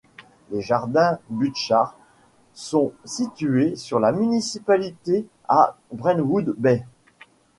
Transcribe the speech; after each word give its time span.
Les 0.49 0.61
jardins 0.63 1.19
Butchart 1.29 1.95
sont 2.55 2.91
situés 3.05 3.75
sur 3.75 3.99
la 3.99 4.11
municipalité, 4.11 5.27
à 5.47 5.77
Brentwood 5.91 6.55
Bay. 6.57 6.83